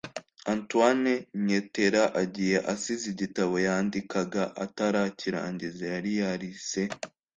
Antoine 0.53 1.13
Nyetera 1.45 2.01
agiye 2.21 2.57
asize 2.73 3.05
igitabo 3.13 3.53
yandikaga 3.67 4.43
atarakirangiza 4.63 5.83
yari 5.93 6.11
yarise 6.21 6.81